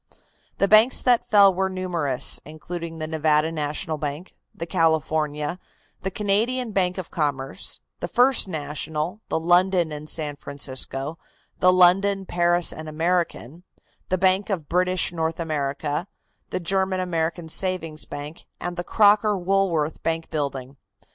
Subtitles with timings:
[0.57, 5.59] The banks that fell were numerous, including the Nevada National Bank, the California,
[6.01, 11.19] the Canadian Bank of Commerce, the First National, the London and San Francisco,
[11.59, 13.61] the London, Paris and American,
[14.09, 16.07] the Bank of British North America,
[16.49, 20.77] the German American Savings Bank and the Crocker Woolworth Bank building.